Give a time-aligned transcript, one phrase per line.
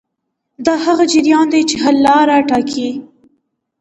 [0.65, 2.89] دا هغه جریان دی چې حل لاره ټاکي.